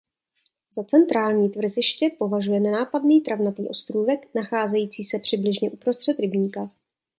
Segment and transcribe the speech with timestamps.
[0.75, 6.69] Za centrální tvrziště považuje nenápadný travnatý ostrůvek nacházející se přibližně uprostřed rybníka.